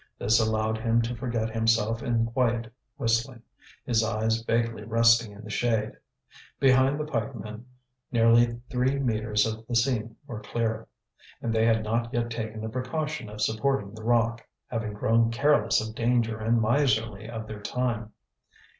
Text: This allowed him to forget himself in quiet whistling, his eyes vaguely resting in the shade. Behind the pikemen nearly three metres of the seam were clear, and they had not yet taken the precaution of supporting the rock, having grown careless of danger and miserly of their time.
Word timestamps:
This 0.17 0.39
allowed 0.39 0.79
him 0.79 1.03
to 1.03 1.15
forget 1.15 1.51
himself 1.51 2.01
in 2.01 2.25
quiet 2.25 2.73
whistling, 2.97 3.43
his 3.85 4.03
eyes 4.03 4.41
vaguely 4.41 4.83
resting 4.83 5.31
in 5.31 5.43
the 5.43 5.51
shade. 5.51 5.91
Behind 6.59 6.99
the 6.99 7.05
pikemen 7.05 7.67
nearly 8.11 8.59
three 8.71 8.97
metres 8.97 9.45
of 9.45 9.67
the 9.67 9.75
seam 9.75 10.15
were 10.25 10.39
clear, 10.41 10.87
and 11.39 11.53
they 11.53 11.67
had 11.67 11.83
not 11.83 12.11
yet 12.11 12.31
taken 12.31 12.61
the 12.61 12.67
precaution 12.69 13.29
of 13.29 13.41
supporting 13.41 13.93
the 13.93 14.03
rock, 14.03 14.41
having 14.71 14.93
grown 14.93 15.29
careless 15.29 15.87
of 15.87 15.93
danger 15.93 16.39
and 16.39 16.59
miserly 16.59 17.29
of 17.29 17.45
their 17.45 17.61
time. 17.61 18.11